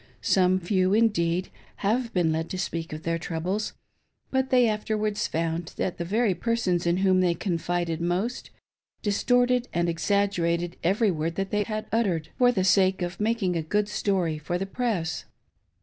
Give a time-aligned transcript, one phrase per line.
[0.23, 1.51] Some few, indeed,
[1.85, 3.73] have been led to speak of their troubles;
[4.31, 8.49] but they have afterwards found that the very persons in whom they confided most,
[9.03, 13.55] distorted and exag gerated eyery word that they had uttered, for the sake of making
[13.55, 15.25] a good story for the press.